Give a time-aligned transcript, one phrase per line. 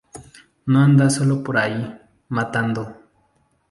[0.65, 1.95] No anda sólo por ahí,
[2.29, 2.95] matando.